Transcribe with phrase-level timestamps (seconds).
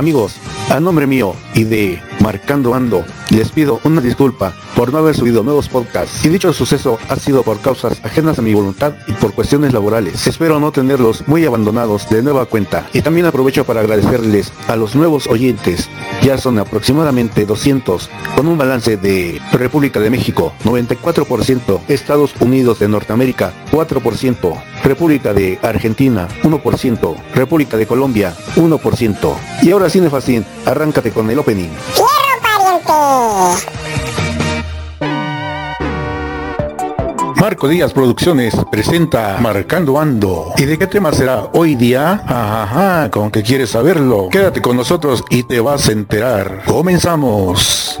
[0.00, 5.14] Amigos, a nombre mío y de Marcando Ando, les pido una disculpa por no haber
[5.14, 6.24] subido nuevos podcasts.
[6.24, 10.26] Y dicho suceso ha sido por causas ajenas a mi voluntad y por cuestiones laborales.
[10.26, 12.88] Espero no tenerlos muy abandonados de nueva cuenta.
[12.94, 15.90] Y también aprovecho para agradecerles a los nuevos oyentes.
[16.22, 22.88] Ya son aproximadamente 200, con un balance de República de México, 94%, Estados Unidos de
[22.88, 29.34] Norteamérica, 4%, República de Argentina, 1%, República de Colombia, 1%.
[29.60, 31.68] Y ahora Cinefacin, arráncate con el opening.
[37.50, 40.52] Marco Díaz Producciones presenta Marcando Ando.
[40.56, 42.22] ¿Y de qué tema será hoy día?
[42.24, 44.28] Ajá, con que quieres saberlo.
[44.30, 46.62] Quédate con nosotros y te vas a enterar.
[46.64, 47.98] Comenzamos.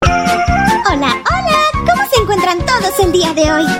[0.00, 3.75] Hola, hola, ¿cómo se encuentran todos el día de hoy?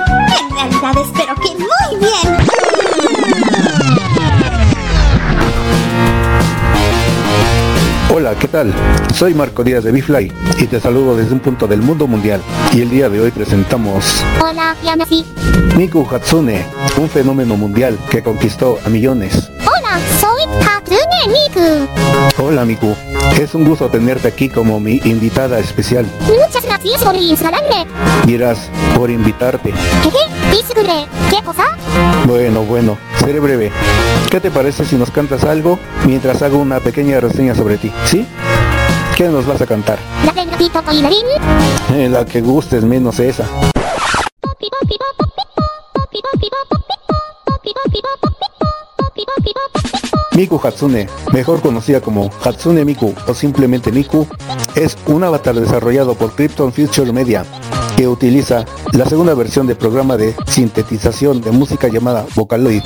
[8.40, 8.72] ¿Qué tal?
[9.14, 12.40] Soy Marco Díaz de Bifly y te saludo desde un punto del mundo mundial.
[12.72, 15.24] Y el día de hoy presentamos Hola, Yamasi.
[15.76, 16.64] Miku Hatsune,
[16.98, 19.50] un fenómeno mundial que conquistó a millones.
[19.60, 22.42] Hola, soy Hatsune Miku.
[22.42, 22.94] Hola Miku,
[23.40, 26.06] es un gusto tenerte aquí como mi invitada especial.
[26.26, 26.55] Muchas
[28.26, 29.72] Miras, por invitarte.
[31.30, 31.64] ¿Qué cosa?
[32.26, 33.72] Bueno, bueno, seré breve.
[34.30, 37.90] ¿Qué te parece si nos cantas algo mientras hago una pequeña reseña sobre ti?
[38.04, 38.24] ¿Sí?
[39.16, 39.98] ¿Qué nos vas a cantar?
[40.24, 40.32] La
[42.22, 43.44] eh, que gustes menos esa.
[50.36, 54.28] Miku Hatsune, mejor conocida como Hatsune Miku o simplemente Miku,
[54.76, 57.44] es un avatar desarrollado por Krypton Future Media
[57.96, 62.82] que utiliza la segunda versión del programa de sintetización de música llamada Vocaloid.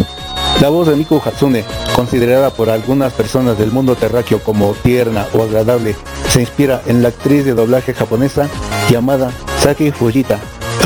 [0.60, 1.64] La voz de Miku Hatsune,
[1.96, 5.96] considerada por algunas personas del mundo terráqueo como tierna o agradable,
[6.28, 8.48] se inspira en la actriz de doblaje japonesa
[8.88, 10.38] llamada Saki Fujita.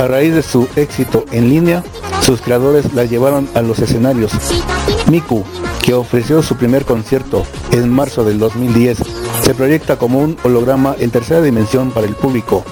[0.02, 1.84] A raíz de su éxito en línea,
[2.22, 4.32] sus creadores la llevaron a los escenarios.
[5.10, 5.44] Miku,
[5.82, 8.98] que ofreció su primer concierto en marzo del 2010,
[9.44, 12.64] se proyecta como un holograma en tercera dimensión para el público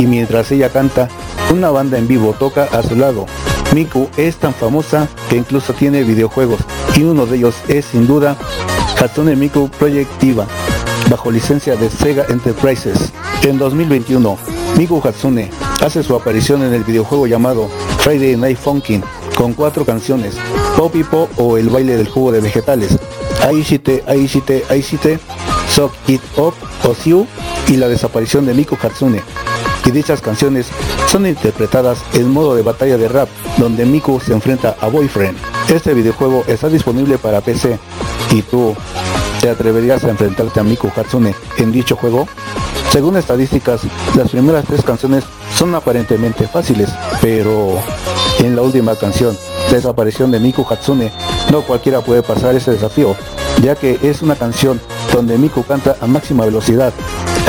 [0.00, 1.08] y mientras ella canta,
[1.52, 3.26] una banda en vivo toca a su lado.
[3.72, 6.60] Miku es tan famosa que incluso tiene videojuegos
[6.96, 8.36] y uno de ellos es sin duda
[9.00, 10.46] Hatsune Miku Project Diva,
[11.08, 13.12] bajo licencia de Sega Enterprises.
[13.42, 14.36] En 2021,
[14.76, 15.50] Miku Hatsune
[15.80, 19.04] hace su aparición en el videojuego llamado Friday Night Funkin'
[19.36, 20.34] con cuatro canciones,
[20.76, 22.98] Poppy Pop o El baile del jugo de vegetales,
[23.42, 25.20] Aishite, Aishite, Aishite,
[25.74, 26.54] Sock It Up
[26.84, 27.26] o Siu
[27.68, 29.22] y la desaparición de Miku Hatsune
[29.86, 30.66] y dichas canciones
[31.08, 35.38] son interpretadas en modo de batalla de rap, donde Miku se enfrenta a Boyfriend.
[35.68, 37.78] Este videojuego está disponible para PC.
[38.32, 38.74] ¿Y tú
[39.40, 42.26] te atreverías a enfrentarte a Miku Hatsune en dicho juego?
[42.90, 43.82] Según estadísticas,
[44.16, 45.24] las primeras tres canciones
[45.56, 46.90] son aparentemente fáciles,
[47.22, 47.78] pero
[48.40, 49.36] en la última canción,
[49.70, 51.12] Desaparición de Miku Hatsune,
[51.52, 53.14] no cualquiera puede pasar ese desafío,
[53.62, 54.80] ya que es una canción
[55.16, 56.92] donde Miku canta a máxima velocidad,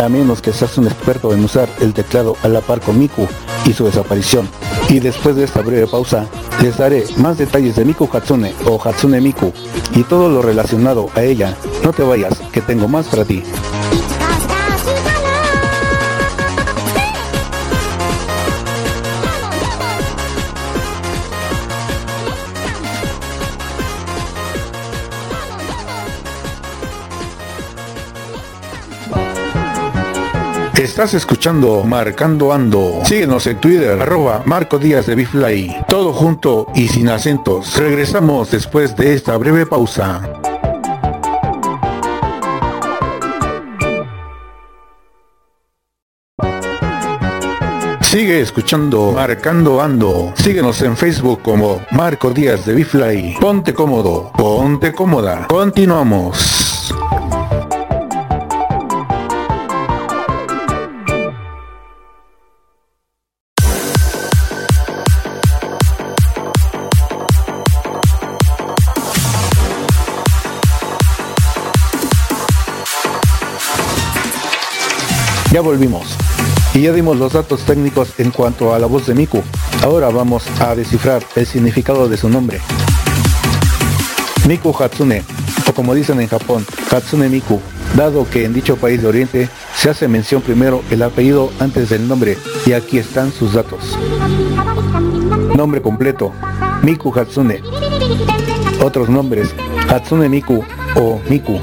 [0.02, 3.28] a menos que seas un experto en usar el teclado a la par con Miku
[3.66, 4.48] y su desaparición.
[4.88, 6.28] Y después de esta breve pausa,
[6.62, 9.52] les daré más detalles de Miku Hatsune o Hatsune Miku
[9.94, 11.58] y todo lo relacionado a ella.
[11.84, 13.44] No te vayas, que tengo más para ti.
[30.88, 33.02] Estás escuchando Marcando Ando.
[33.04, 35.76] Síguenos en Twitter, arroba Marco Díaz de Bifly.
[35.90, 37.76] Todo junto y sin acentos.
[37.78, 40.22] Regresamos después de esta breve pausa.
[48.00, 50.32] Sigue escuchando Marcando Ando.
[50.36, 53.36] Síguenos en Facebook como Marco Díaz de Bifly.
[53.42, 55.48] Ponte cómodo, ponte cómoda.
[55.48, 56.94] Continuamos.
[75.58, 76.16] Ya volvimos.
[76.76, 79.42] Y ya dimos los datos técnicos en cuanto a la voz de Miku.
[79.82, 82.62] Ahora vamos a descifrar el significado de su nombre.
[84.48, 85.24] Miku Hatsune,
[85.68, 87.60] o como dicen en Japón, Hatsune Miku,
[87.96, 92.08] dado que en dicho país de Oriente se hace mención primero el apellido antes del
[92.08, 92.38] nombre,
[92.68, 93.98] y aquí están sus datos.
[95.56, 96.34] Nombre completo,
[96.84, 97.64] Miku Hatsune,
[98.84, 99.56] Otros nombres,
[99.90, 100.64] Hatsune Miku
[100.96, 101.60] o Miku.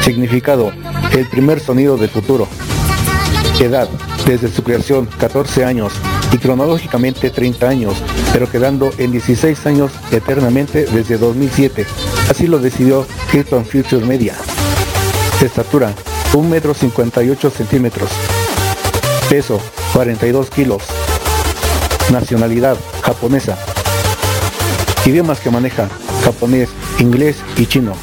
[0.00, 0.72] Significado,
[1.12, 2.48] el primer sonido del futuro.
[3.64, 3.88] Edad,
[4.26, 5.92] desde su creación 14 años
[6.32, 7.94] y cronológicamente 30 años,
[8.32, 11.86] pero quedando en 16 años eternamente desde 2007.
[12.28, 14.34] Así lo decidió Hilton Future Media.
[15.40, 15.94] Estatura,
[16.34, 18.10] 1 metro 58 centímetros.
[19.28, 19.60] Peso,
[19.92, 20.82] 42 kilos.
[22.10, 23.58] Nacionalidad, japonesa.
[25.04, 25.88] Idiomas que maneja,
[26.24, 26.68] japonés,
[26.98, 27.94] inglés y chino.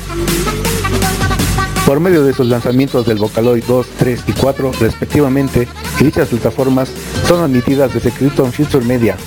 [1.90, 5.68] Por medio de sus lanzamientos del Vocaloid 2, 3 y 4 respectivamente,
[6.00, 6.92] dichas plataformas
[7.28, 9.18] son admitidas desde Krypton Future Media,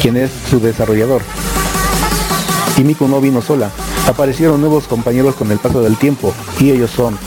[0.00, 1.20] quien es su desarrollador.
[2.76, 3.72] Y Miku no vino sola,
[4.06, 7.18] aparecieron nuevos compañeros con el paso del tiempo, y ellos son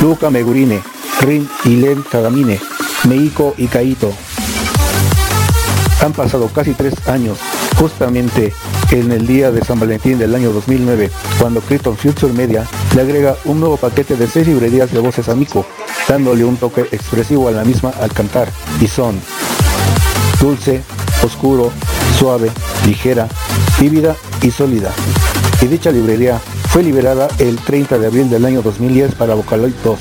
[0.00, 0.80] Luca Megurine,
[1.22, 2.60] Rin y Len Tagamine,
[3.08, 4.12] Meiko y Kaito.
[6.04, 7.36] Han pasado casi tres años,
[7.80, 8.54] justamente
[8.90, 13.36] en el día de San Valentín del año 2009, cuando Krypton Future Media le agrega
[13.44, 15.64] un nuevo paquete de seis librerías de voces a Miku,
[16.08, 18.48] dándole un toque expresivo a la misma al cantar,
[18.80, 19.20] y son
[20.40, 20.82] dulce,
[21.22, 21.72] oscuro,
[22.18, 22.50] suave,
[22.86, 23.28] ligera,
[23.80, 24.92] vívida y sólida.
[25.60, 26.40] Y dicha librería
[26.70, 29.98] fue liberada el 30 de abril del año 2010 para Vocaloid 2.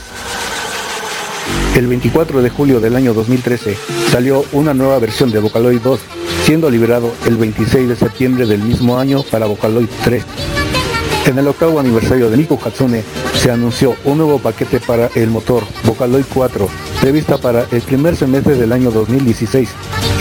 [1.76, 3.78] El 24 de julio del año 2013
[4.12, 6.00] salió una nueva versión de Vocaloid 2,
[6.46, 10.24] siendo liberado el 26 de septiembre del mismo año para Vocaloid 3.
[11.26, 13.04] En el octavo aniversario de Miku Hatsune
[13.34, 16.70] se anunció un nuevo paquete para el motor Vocaloid 4,
[17.02, 19.70] prevista para el primer semestre del año 2016,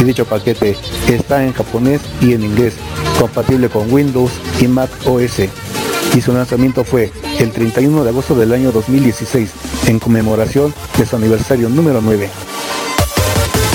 [0.01, 0.79] y dicho paquete
[1.09, 2.73] está en japonés y en inglés,
[3.21, 4.33] compatible con Windows
[4.63, 5.41] y Mac OS
[6.17, 9.51] y su lanzamiento fue el 31 de agosto del año 2016
[9.89, 12.31] en conmemoración de su aniversario número 9.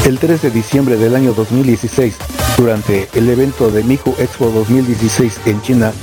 [0.06, 2.16] El 3 de diciembre del año 2016,
[2.60, 5.94] durante el evento de Miku Expo 2016 en China,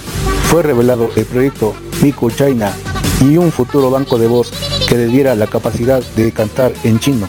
[0.50, 2.72] fue revelado el proyecto Miku China
[3.20, 4.50] y un futuro banco de voz
[4.88, 7.28] que le diera la capacidad de cantar en chino.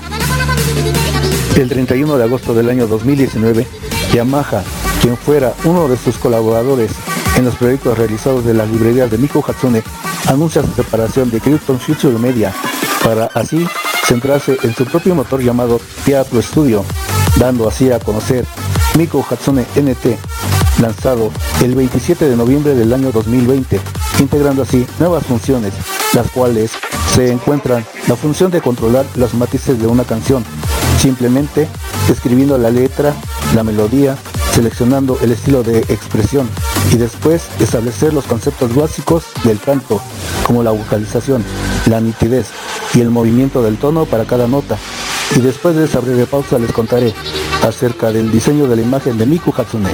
[1.57, 3.67] El 31 de agosto del año 2019,
[4.13, 4.63] Yamaha,
[5.01, 6.91] quien fuera uno de sus colaboradores
[7.35, 9.83] en los proyectos realizados de las librerías de Miku Hatsune,
[10.27, 12.53] anuncia su separación de Krypton Future Media
[13.03, 13.67] para así
[14.05, 16.85] centrarse en su propio motor llamado Teatro Studio,
[17.37, 18.45] dando así a conocer
[18.97, 20.17] Miku Hatsune NT,
[20.81, 23.79] lanzado el 27 de noviembre del año 2020,
[24.19, 25.71] integrando así nuevas funciones,
[26.13, 26.71] las cuales
[27.13, 30.43] se encuentran la función de controlar los matices de una canción,
[30.99, 31.67] simplemente
[32.09, 33.13] escribiendo la letra,
[33.53, 34.17] la melodía,
[34.51, 36.49] seleccionando el estilo de expresión
[36.91, 40.01] y después establecer los conceptos básicos del canto,
[40.43, 41.43] como la vocalización,
[41.85, 42.47] la nitidez
[42.95, 44.75] y el movimiento del tono para cada nota.
[45.35, 47.13] Y después de esa breve pausa les contaré
[47.67, 49.89] acerca del diseño de la imagen de Miku Hatsune.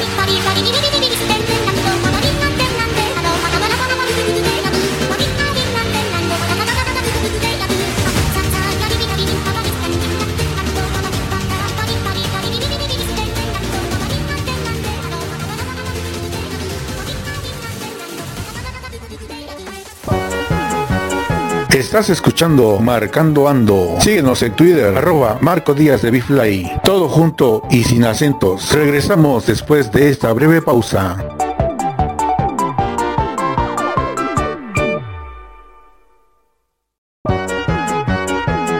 [21.73, 23.95] Estás escuchando Marcando Ando.
[23.99, 26.71] Síguenos en Twitter, arroba Marco Díaz de Bifly.
[26.83, 28.71] Todo junto y sin acentos.
[28.71, 31.17] Regresamos después de esta breve pausa.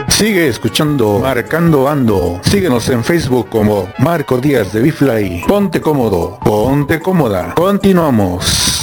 [0.06, 2.38] Sigue escuchando Marcando Ando.
[2.44, 5.42] Síguenos en Facebook como Marco Díaz de Bifly.
[5.48, 7.54] Ponte cómodo, ponte cómoda.
[7.56, 8.73] Continuamos.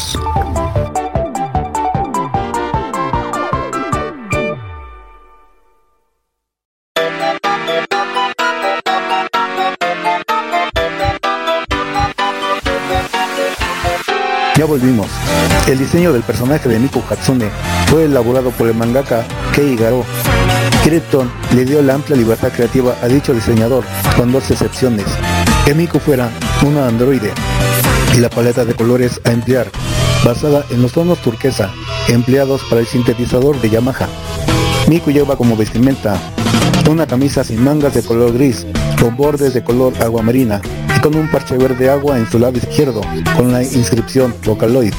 [14.61, 15.07] Ya volvimos.
[15.65, 17.49] El diseño del personaje de Miku Hatsune
[17.87, 19.25] fue elaborado por el mangaka
[19.55, 20.05] Kei Garo.
[20.83, 23.83] Krypton le dio la amplia libertad creativa a dicho diseñador,
[24.15, 25.07] con dos excepciones.
[25.65, 26.29] Que Miku fuera
[26.63, 27.33] una androide
[28.15, 29.65] y la paleta de colores a emplear,
[30.23, 31.71] basada en los tonos turquesa,
[32.07, 34.09] empleados para el sintetizador de Yamaha.
[34.87, 36.19] Miku lleva como vestimenta
[36.87, 38.67] una camisa sin mangas de color gris,
[39.01, 40.61] con bordes de color aguamarina
[40.95, 43.01] y con un parche verde agua en su lado izquierdo,
[43.35, 44.93] con la inscripción Vocaloid.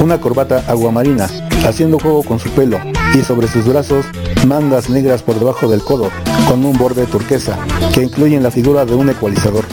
[0.00, 1.30] Una corbata aguamarina,
[1.66, 2.78] haciendo juego con su pelo,
[3.14, 4.04] y sobre sus brazos
[4.46, 6.10] mangas negras por debajo del codo,
[6.48, 7.58] con un borde turquesa,
[7.94, 9.64] que incluyen la figura de un ecualizador.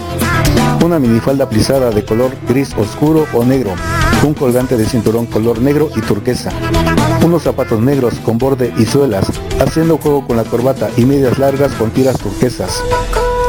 [0.86, 3.74] Una minifalda plisada de color gris oscuro o negro,
[4.25, 6.51] un colgante de cinturón color negro y turquesa,
[7.25, 9.25] unos zapatos negros con borde y suelas,
[9.60, 12.81] haciendo juego con la corbata y medias largas con tiras turquesas.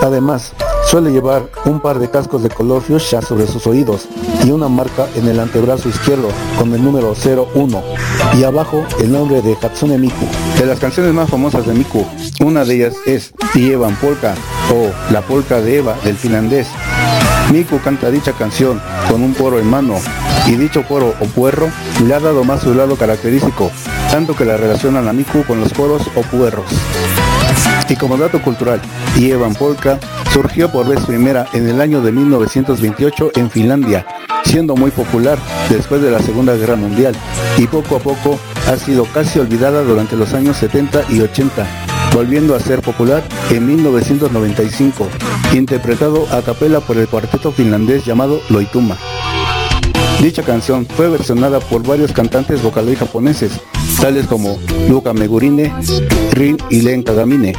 [0.02, 0.52] Además,
[0.92, 4.08] Suele llevar un par de cascos de color fuchsia sobre sus oídos
[4.44, 6.28] y una marca en el antebrazo izquierdo
[6.58, 7.82] con el número 01
[8.38, 10.26] y abajo el nombre de Hatsune Miku.
[10.58, 12.04] De las canciones más famosas de Miku,
[12.44, 14.34] una de ellas es Evan Polka
[14.70, 16.68] o La Polka de Eva del finlandés.
[17.50, 18.78] Miku canta dicha canción
[19.08, 19.94] con un poro en mano
[20.46, 21.68] y dicho poro o puerro
[22.06, 23.70] le ha dado más su lado característico,
[24.10, 26.66] tanto que la relacionan a Miku con los poros o puerros.
[27.88, 28.80] Y como dato cultural,
[29.16, 29.98] Evan Polka
[30.32, 34.06] surgió por vez primera en el año de 1928 en Finlandia,
[34.44, 37.14] siendo muy popular después de la Segunda Guerra Mundial
[37.58, 41.66] y poco a poco ha sido casi olvidada durante los años 70 y 80,
[42.14, 45.08] volviendo a ser popular en 1995,
[45.52, 48.96] interpretado a capela por el cuarteto finlandés llamado Loituma.
[50.22, 53.60] Dicha canción fue versionada por varios cantantes vocaloid japoneses,
[54.00, 54.56] tales como
[54.88, 55.74] Luca Megurine,
[56.30, 57.54] Rin y Len Kagamine,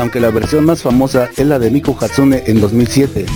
[0.00, 3.26] aunque la versión más famosa es la de Miku Hatsune en 2007,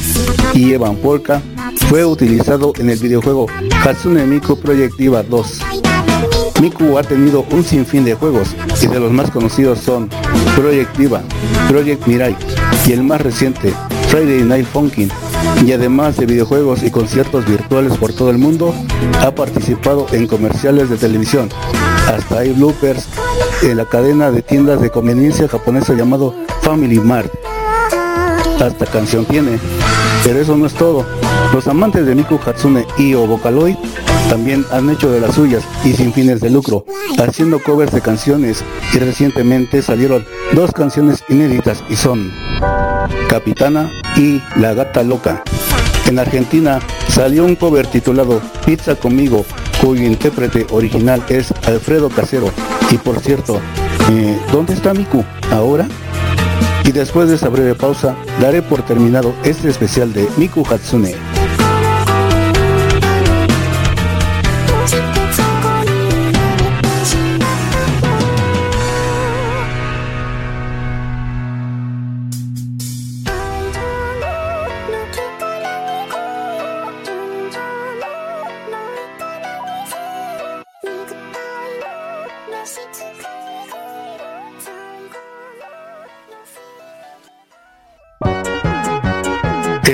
[0.55, 1.43] y Evan Polka
[1.91, 3.49] fue utilizado en el videojuego
[3.85, 5.61] Hatsune Miku Project Diva 2.
[6.63, 10.09] Miku ha tenido un sinfín de juegos y de los más conocidos son
[10.57, 11.21] Project Diva,
[11.69, 12.35] Project Mirai
[12.87, 13.75] y el más reciente,
[14.09, 15.11] Friday Night Funkin',
[15.65, 18.75] y además de videojuegos y conciertos virtuales por todo el mundo,
[19.21, 21.49] ha participado en comerciales de televisión.
[22.09, 23.07] Hasta hay bloopers
[23.63, 27.33] en la cadena de tiendas de conveniencia japonesa llamado Family Mart.
[28.61, 29.59] Hasta canción tiene.
[30.25, 31.07] Pero eso no es todo.
[31.53, 33.77] Los amantes de Miku Hatsune y o Vocaloid
[34.29, 36.85] también han hecho de las suyas y sin fines de lucro,
[37.19, 38.63] haciendo covers de canciones
[38.95, 42.33] y recientemente salieron dos canciones inéditas y son
[43.29, 45.43] Capitana y La Gata Loca.
[46.07, 49.45] En Argentina salió un cover titulado Pizza conmigo,
[49.81, 52.51] cuyo intérprete original es Alfredo Casero.
[52.91, 53.61] Y por cierto,
[54.11, 55.25] eh, ¿dónde está Miku?
[55.53, 55.87] ¿Ahora?
[56.85, 61.15] Y después de esa breve pausa, daré por terminado este especial de Miku Hatsune.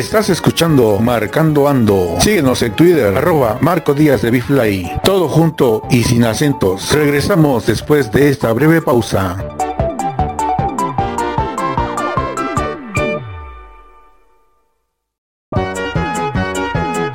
[0.07, 2.15] Estás escuchando Marcando Ando.
[2.21, 5.01] Síguenos en Twitter, arroba Marco Díaz de Bifly.
[5.03, 6.93] Todo junto y sin acentos.
[6.93, 9.37] Regresamos después de esta breve pausa.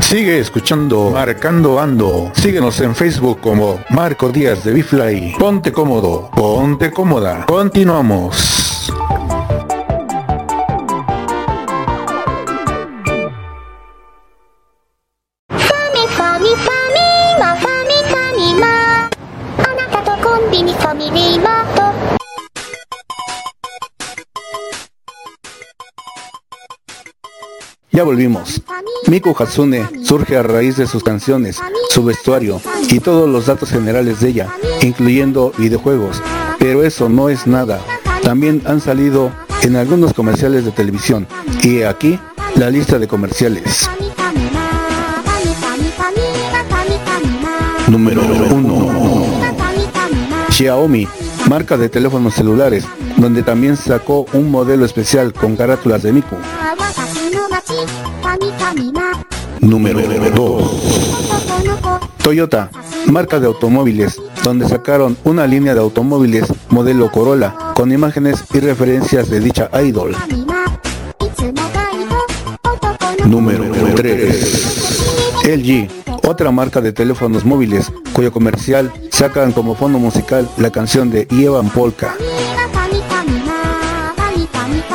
[0.01, 2.29] Sigue escuchando Marcando Ando.
[2.33, 5.36] Síguenos en Facebook como Marco Díaz de Bifly.
[5.39, 7.45] Ponte cómodo, ponte cómoda.
[7.45, 8.91] Continuamos.
[28.01, 28.60] Ya volvimos.
[29.05, 31.60] Miku Hatsune surge a raíz de sus canciones,
[31.91, 34.48] su vestuario y todos los datos generales de ella,
[34.81, 36.20] incluyendo videojuegos.
[36.58, 37.79] Pero eso no es nada.
[38.24, 39.31] También han salido
[39.62, 41.27] en algunos comerciales de televisión.
[41.62, 42.20] Y aquí
[42.55, 43.88] la lista de comerciales.
[47.88, 49.25] Número 1.
[50.50, 51.08] Xiaomi,
[51.48, 52.84] marca de teléfonos celulares,
[53.17, 56.38] donde también sacó un modelo especial con carátulas de Miku.
[59.59, 60.01] Número
[60.31, 60.71] 2.
[62.23, 62.69] Toyota,
[63.07, 69.29] marca de automóviles, donde sacaron una línea de automóviles modelo Corolla con imágenes y referencias
[69.29, 70.15] de dicha idol.
[73.25, 75.45] Número 3.
[75.45, 75.87] LG,
[76.27, 81.69] otra marca de teléfonos móviles cuyo comercial sacan como fondo musical la canción de Evan
[81.69, 82.15] Polka.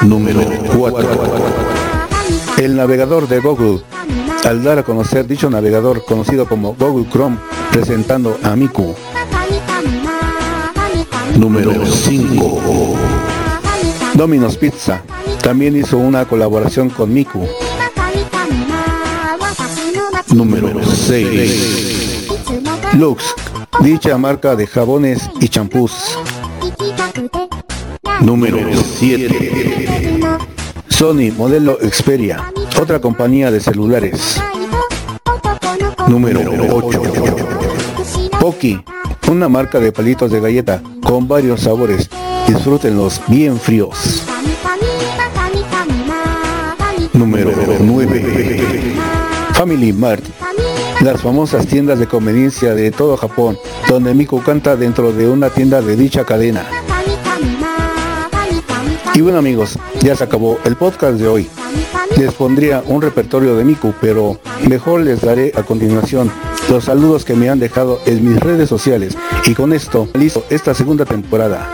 [0.02, 0.40] Número
[0.76, 1.45] 4.
[2.56, 3.82] El navegador de Google,
[4.44, 7.36] al dar a conocer dicho navegador conocido como Google Chrome,
[7.70, 8.94] presentando a Miku.
[11.36, 12.94] Número 5.
[14.14, 15.02] Domino's Pizza
[15.42, 17.46] también hizo una colaboración con Miku.
[20.34, 22.28] Número 6.
[22.94, 23.34] Lux,
[23.80, 26.18] dicha marca de jabones y champús.
[28.22, 28.58] Número
[28.98, 30.55] 7.
[30.96, 32.50] Sony modelo Xperia,
[32.80, 34.40] otra compañía de celulares.
[36.08, 37.02] Número 8.
[38.40, 38.82] Poki,
[39.30, 42.08] una marca de palitos de galleta con varios sabores.
[42.48, 44.22] Disfrútenlos bien fríos.
[47.12, 48.94] Número 9.
[49.52, 50.24] Family Mart.
[51.02, 55.82] Las famosas tiendas de conveniencia de todo Japón, donde Miku canta dentro de una tienda
[55.82, 56.64] de dicha cadena.
[59.16, 61.48] Y bueno amigos, ya se acabó el podcast de hoy.
[62.18, 66.30] Les pondría un repertorio de Miku, pero mejor les daré a continuación
[66.68, 69.16] los saludos que me han dejado en mis redes sociales.
[69.46, 71.72] Y con esto, listo esta segunda temporada.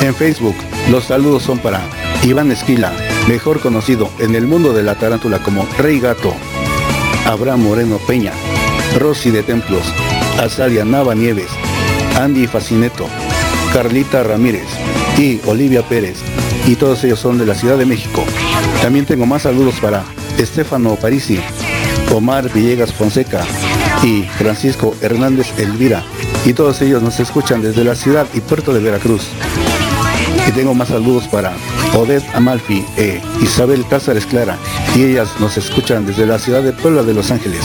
[0.00, 0.56] En Facebook,
[0.90, 1.80] los saludos son para
[2.24, 2.92] Iván Esquila,
[3.28, 6.34] mejor conocido en el mundo de la tarántula como Rey Gato,
[7.26, 8.32] Abraham Moreno Peña,
[8.98, 9.86] Rosy de Templos,
[10.38, 11.48] Azalia Nava Nieves,
[12.18, 13.06] Andy Facineto,
[13.72, 14.66] Carlita Ramírez
[15.16, 16.18] y Olivia Pérez,
[16.66, 18.24] y todos ellos son de la Ciudad de México.
[18.82, 20.04] También tengo más saludos para
[20.38, 21.40] Estefano Parisi,
[22.12, 23.44] Omar Villegas Fonseca
[24.02, 26.02] y Francisco Hernández Elvira,
[26.44, 29.28] y todos ellos nos escuchan desde la ciudad y puerto de Veracruz.
[30.48, 31.52] Y tengo más saludos para
[31.94, 34.56] Odette Amalfi e Isabel Cázares Clara,
[34.96, 37.60] y ellas nos escuchan desde la ciudad de Puebla de Los Ángeles.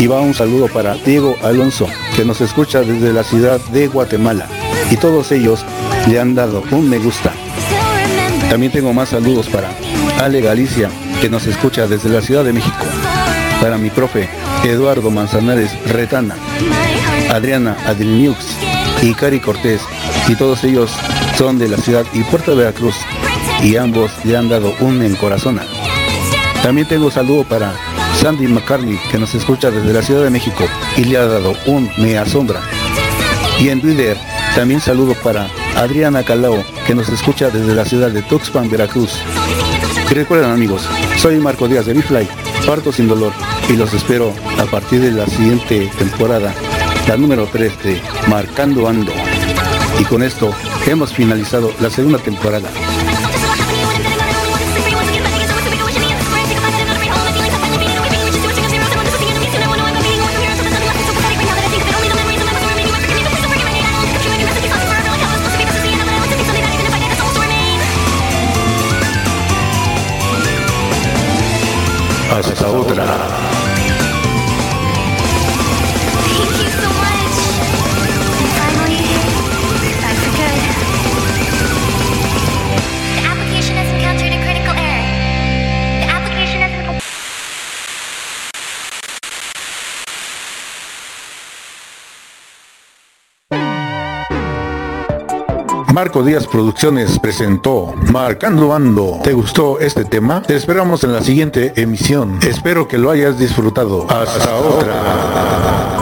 [0.00, 4.46] Y va un saludo para Diego Alonso, que nos escucha desde la ciudad de Guatemala.
[4.90, 5.64] Y todos ellos
[6.08, 7.32] le han dado un me gusta.
[8.50, 9.70] También tengo más saludos para
[10.20, 12.84] Ale Galicia, que nos escucha desde la Ciudad de México.
[13.60, 14.28] Para mi profe
[14.64, 16.34] Eduardo Manzanares Retana,
[17.30, 18.38] Adriana Adilniux
[19.00, 19.80] y Cari Cortés.
[20.28, 20.90] Y todos ellos
[21.38, 22.96] son de la ciudad y Puerto Veracruz.
[23.62, 25.60] Y ambos le han dado un en corazón.
[26.64, 27.74] También tengo saludo para
[28.20, 30.64] Sandy McCartney, que nos escucha desde la Ciudad de México
[30.96, 32.60] y le ha dado un me asombra.
[33.60, 34.16] Y en Twitter
[34.56, 39.12] también saludo para Adriana Calao, que nos escucha desde la ciudad de Tuxpan, Veracruz.
[40.10, 42.26] Y recuerden amigos, soy Marco Díaz de Bifly,
[42.66, 43.32] parto sin dolor,
[43.68, 46.52] y los espero a partir de la siguiente temporada,
[47.06, 49.12] la número 3 de Marcando Ando.
[50.00, 50.52] Y con esto
[50.86, 52.68] hemos finalizado la segunda temporada.
[72.30, 73.37] Hasta otra.
[95.98, 99.18] Marco Díaz Producciones presentó Marcando Ando.
[99.24, 100.42] ¿Te gustó este tema?
[100.42, 102.38] Te esperamos en la siguiente emisión.
[102.46, 104.08] Espero que lo hayas disfrutado.
[104.08, 105.97] Hasta, otra.